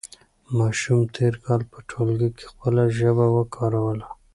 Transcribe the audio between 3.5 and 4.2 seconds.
کاروله.